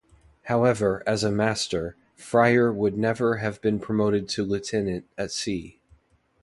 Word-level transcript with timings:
However, 0.45 1.03
as 1.05 1.23
a 1.23 1.29
Master, 1.29 1.95
Fryer 2.15 2.73
would 2.73 2.97
never 2.97 3.35
have 3.35 3.61
been 3.61 3.77
promoted 3.79 4.27
to 4.29 4.43
lieutenant 4.43 5.05
at 5.15 5.29
sea. 5.29 5.79